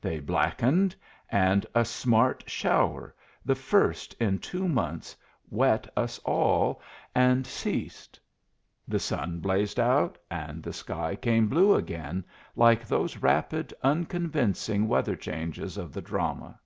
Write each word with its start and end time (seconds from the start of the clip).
They 0.00 0.20
blackened, 0.20 0.94
and 1.28 1.66
a 1.74 1.84
smart 1.84 2.44
shower, 2.46 3.16
the 3.44 3.56
first 3.56 4.14
in 4.20 4.38
two 4.38 4.68
months, 4.68 5.16
wet 5.50 5.88
us 5.96 6.20
all, 6.20 6.80
and 7.16 7.44
ceased. 7.44 8.20
The 8.86 9.00
sun 9.00 9.40
blazed 9.40 9.80
out, 9.80 10.18
and 10.30 10.62
the 10.62 10.72
sky 10.72 11.16
came 11.16 11.48
blue 11.48 11.74
again, 11.74 12.24
like 12.54 12.86
those 12.86 13.16
rapid, 13.16 13.74
unconvincing 13.82 14.86
weather 14.86 15.16
changes 15.16 15.76
of 15.76 15.92
the 15.92 16.00
drama. 16.02 16.60